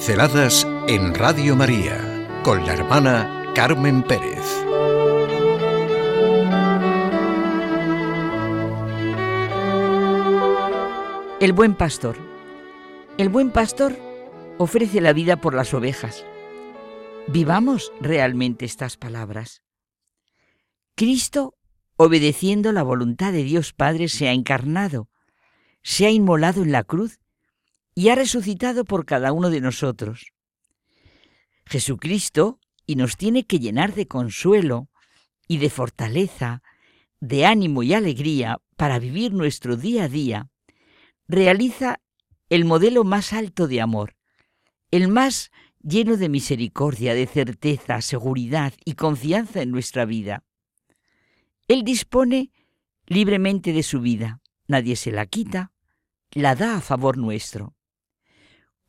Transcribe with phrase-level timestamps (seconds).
[0.00, 4.46] Pinceladas en Radio María con la hermana Carmen Pérez.
[11.38, 12.16] El buen pastor.
[13.18, 13.94] El buen pastor
[14.56, 16.24] ofrece la vida por las ovejas.
[17.28, 19.60] Vivamos realmente estas palabras.
[20.96, 21.58] Cristo,
[21.96, 25.10] obedeciendo la voluntad de Dios Padre, se ha encarnado,
[25.82, 27.20] se ha inmolado en la cruz
[27.94, 30.32] y ha resucitado por cada uno de nosotros.
[31.66, 34.88] Jesucristo, y nos tiene que llenar de consuelo
[35.46, 36.62] y de fortaleza,
[37.20, 40.48] de ánimo y alegría para vivir nuestro día a día,
[41.28, 42.00] realiza
[42.48, 44.16] el modelo más alto de amor,
[44.90, 45.50] el más
[45.82, 50.44] lleno de misericordia, de certeza, seguridad y confianza en nuestra vida.
[51.68, 52.50] Él dispone
[53.06, 55.72] libremente de su vida, nadie se la quita,
[56.32, 57.74] la da a favor nuestro.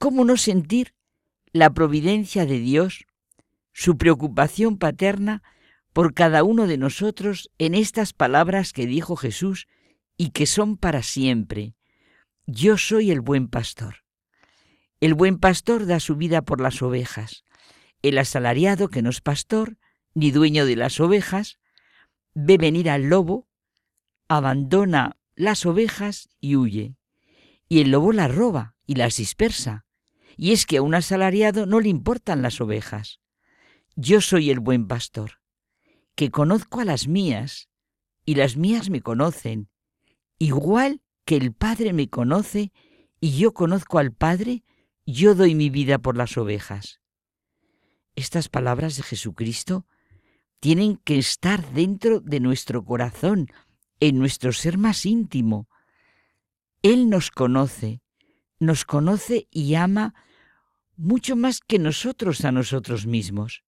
[0.02, 0.96] ¿Cómo no sentir
[1.54, 3.06] la providencia de Dios,
[3.72, 5.44] su preocupación paterna
[5.94, 9.68] por cada uno de nosotros en estas palabras que dijo Jesús
[10.18, 11.76] y que son para siempre?
[12.48, 13.98] Yo soy el buen pastor.
[15.02, 17.46] El buen pastor da su vida por las ovejas.
[18.02, 19.78] El asalariado, que no es pastor,
[20.16, 21.60] ni dueño de las ovejas,
[22.34, 23.48] ve venir al lobo,
[24.28, 26.96] abandona las ovejas y huye.
[27.70, 29.86] Y el lobo las roba y las dispersa
[30.38, 33.20] y es que a un asalariado no le importan las ovejas.
[33.96, 35.42] Yo soy el buen pastor,
[36.16, 37.70] que conozco a las mías,
[38.26, 39.70] y las mías me conocen,
[40.38, 42.72] igual que el Padre me conoce
[43.20, 44.64] y yo conozco al Padre,
[45.06, 47.02] yo doy mi vida por las ovejas.
[48.16, 49.86] Estas palabras de Jesucristo
[50.60, 53.52] tienen que estar dentro de nuestro corazón,
[54.00, 55.70] en nuestro ser más íntimo.
[56.82, 58.02] Él nos conoce,
[58.62, 60.14] nos conoce y ama
[60.96, 63.64] mucho más que nosotros a nosotros mismos.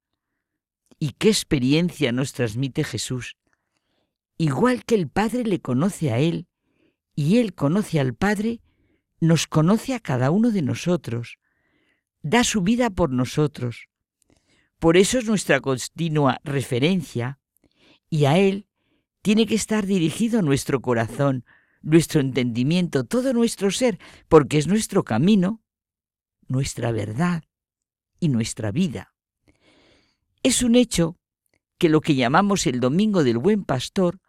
[0.99, 3.35] ¿Y qué experiencia nos transmite Jesús?
[4.37, 6.47] Igual que el Padre le conoce a Él
[7.15, 8.61] y Él conoce al Padre,
[9.19, 11.39] nos conoce a cada uno de nosotros,
[12.21, 13.87] da su vida por nosotros.
[14.77, 17.39] Por eso es nuestra continua referencia
[18.11, 18.67] y a Él
[19.23, 21.45] tiene que estar dirigido nuestro corazón,
[21.83, 25.61] nuestro entendimiento, todo nuestro ser, porque es nuestro camino,
[26.47, 27.43] nuestra verdad
[28.19, 29.13] y nuestra vida.
[30.41, 31.17] Es un hecho
[31.77, 34.19] que lo que llamamos el Domingo del Buen Pastor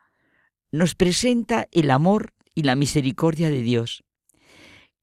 [0.70, 4.04] nos presenta el amor y la misericordia de Dios.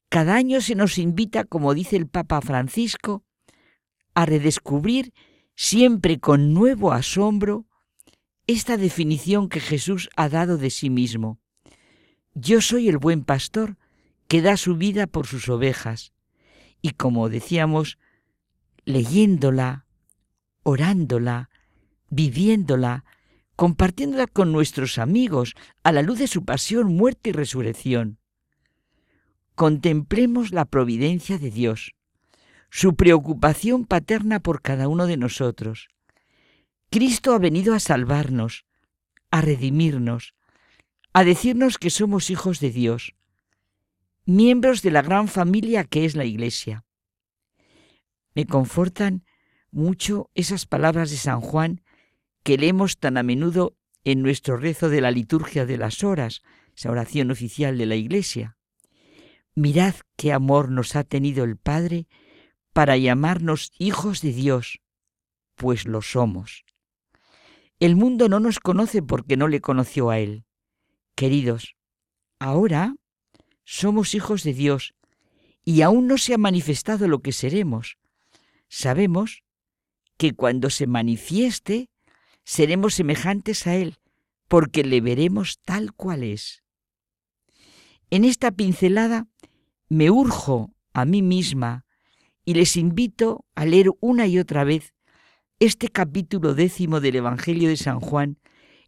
[0.08, 3.24] Cada año se nos invita, como dice el Papa Francisco,
[4.14, 5.14] a redescubrir
[5.54, 7.66] siempre con nuevo asombro
[8.46, 11.41] esta definición que Jesús ha dado de sí mismo.
[12.34, 13.76] Yo soy el buen pastor
[14.26, 16.12] que da su vida por sus ovejas
[16.80, 17.98] y como decíamos,
[18.84, 19.86] leyéndola,
[20.62, 21.50] orándola,
[22.08, 23.04] viviéndola,
[23.56, 28.18] compartiéndola con nuestros amigos a la luz de su pasión, muerte y resurrección.
[29.54, 31.94] Contemplemos la providencia de Dios,
[32.70, 35.88] su preocupación paterna por cada uno de nosotros.
[36.90, 38.64] Cristo ha venido a salvarnos,
[39.30, 40.34] a redimirnos,
[41.12, 43.14] a decirnos que somos hijos de Dios,
[44.24, 46.84] miembros de la gran familia que es la Iglesia.
[48.34, 49.24] Me confortan
[49.70, 51.82] mucho esas palabras de San Juan
[52.42, 56.42] que leemos tan a menudo en nuestro rezo de la liturgia de las horas,
[56.74, 58.56] esa oración oficial de la Iglesia.
[59.54, 62.08] Mirad qué amor nos ha tenido el Padre
[62.72, 64.80] para llamarnos hijos de Dios,
[65.56, 66.64] pues lo somos.
[67.78, 70.46] El mundo no nos conoce porque no le conoció a Él.
[71.22, 71.76] Queridos,
[72.40, 72.96] ahora
[73.62, 74.92] somos hijos de Dios
[75.64, 77.96] y aún no se ha manifestado lo que seremos.
[78.68, 79.44] Sabemos
[80.16, 81.90] que cuando se manifieste
[82.42, 83.98] seremos semejantes a Él,
[84.48, 86.64] porque le veremos tal cual es.
[88.10, 89.28] En esta pincelada
[89.88, 91.84] me urjo a mí misma
[92.44, 94.92] y les invito a leer una y otra vez
[95.60, 98.38] este capítulo décimo del Evangelio de San Juan,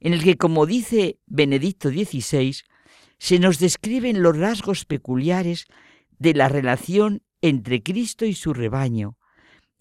[0.05, 2.59] en el que, como dice Benedicto XVI,
[3.19, 5.65] se nos describen los rasgos peculiares
[6.19, 9.17] de la relación entre Cristo y su rebaño,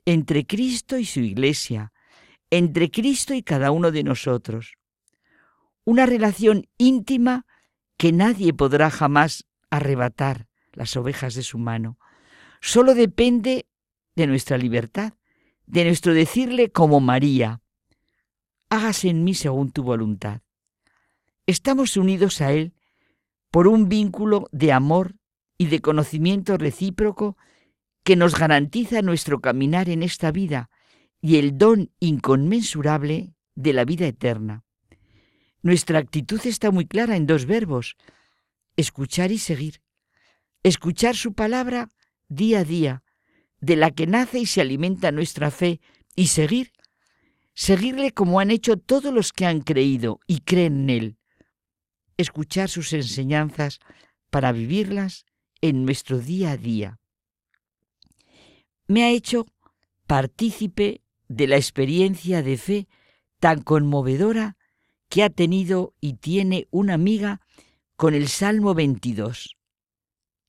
[0.05, 1.91] entre Cristo y su iglesia,
[2.49, 4.75] entre Cristo y cada uno de nosotros.
[5.83, 7.45] Una relación íntima
[7.97, 11.99] que nadie podrá jamás arrebatar las ovejas de su mano.
[12.61, 13.67] Solo depende
[14.15, 15.15] de nuestra libertad,
[15.65, 17.62] de nuestro decirle como María,
[18.73, 20.41] hágase en mí según tu voluntad.
[21.45, 22.73] Estamos unidos a Él
[23.51, 25.15] por un vínculo de amor
[25.59, 27.37] y de conocimiento recíproco
[28.03, 30.71] que nos garantiza nuestro caminar en esta vida
[31.21, 34.63] y el don inconmensurable de la vida eterna.
[35.61, 37.95] Nuestra actitud está muy clara en dos verbos,
[38.75, 39.81] escuchar y seguir.
[40.63, 41.89] Escuchar su palabra
[42.27, 43.03] día a día,
[43.61, 45.79] de la que nace y se alimenta nuestra fe,
[46.15, 46.71] y seguir,
[47.53, 51.17] seguirle como han hecho todos los que han creído y creen en él.
[52.17, 53.79] Escuchar sus enseñanzas
[54.29, 55.25] para vivirlas
[55.61, 56.99] en nuestro día a día.
[58.87, 59.45] Me ha hecho
[60.07, 62.87] partícipe de la experiencia de fe
[63.39, 64.57] tan conmovedora
[65.09, 67.41] que ha tenido y tiene una amiga
[67.95, 69.57] con el Salmo 22.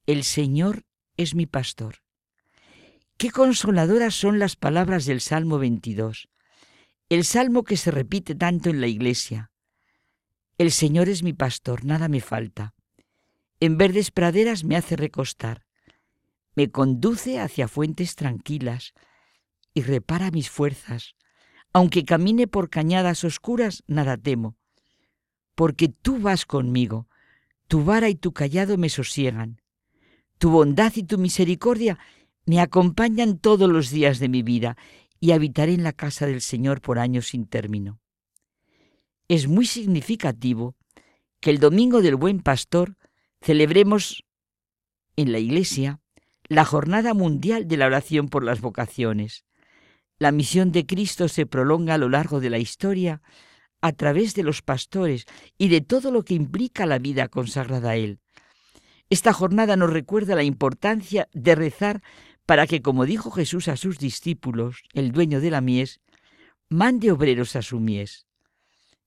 [0.07, 0.85] El Señor
[1.17, 2.03] es mi pastor.
[3.17, 6.29] Qué consoladoras son las palabras del Salmo 22,
[7.15, 9.53] el salmo que se repite tanto en la iglesia.
[10.59, 12.75] El Señor es mi pastor, nada me falta.
[13.61, 15.65] En verdes praderas me hace recostar,
[16.57, 18.95] me conduce hacia fuentes tranquilas
[19.75, 21.15] y repara mis fuerzas.
[21.73, 24.57] Aunque camine por cañadas oscuras, nada temo,
[25.55, 27.09] porque tú vas conmigo,
[27.69, 29.61] tu vara y tu callado me sosiegan.
[30.39, 31.99] Tu bondad y tu misericordia
[32.45, 34.77] me acompañan todos los días de mi vida
[35.25, 37.99] y habitaré en la casa del Señor por años sin término.
[39.27, 40.77] Es muy significativo
[41.41, 42.99] que el Domingo del Buen Pastor
[43.41, 44.23] celebremos
[45.17, 45.99] en la Iglesia
[46.47, 49.47] la Jornada Mundial de la Oración por las Vocaciones.
[50.19, 53.23] La misión de Cristo se prolonga a lo largo de la historia
[53.81, 55.25] a través de los pastores
[55.57, 58.21] y de todo lo que implica la vida consagrada a Él.
[59.09, 62.03] Esta jornada nos recuerda la importancia de rezar
[62.47, 66.01] para que, como dijo Jesús a sus discípulos, el dueño de la mies,
[66.69, 68.27] mande obreros a su mies.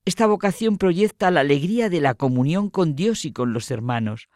[0.04, 4.28] Esta vocación proyecta la alegría de la comunión con Dios y con los hermanos,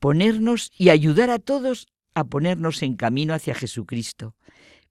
[0.00, 4.34] ponernos y ayudar a todos a ponernos en camino hacia Jesucristo,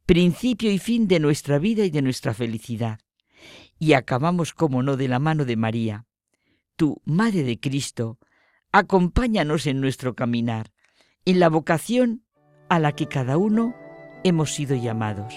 [0.06, 3.00] principio y fin de nuestra vida y de nuestra felicidad.
[3.80, 6.06] Y acabamos, como no, de la mano de María.
[6.76, 8.20] Tú, Madre de Cristo,
[8.72, 10.72] acompáñanos en nuestro caminar,
[11.26, 12.25] en la vocación
[12.70, 13.76] a la que cada uno
[14.24, 15.34] hemos sido llamados.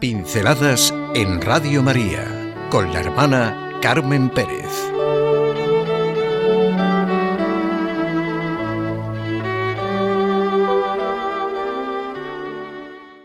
[0.00, 2.24] Pinceladas en Radio María
[2.70, 4.92] con la hermana Carmen Pérez.